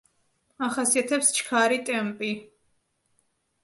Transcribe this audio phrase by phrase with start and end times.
[0.67, 2.35] ახასიათებს ჩქარი ტემპი.